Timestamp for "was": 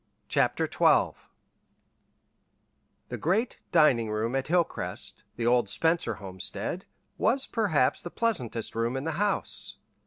7.19-7.45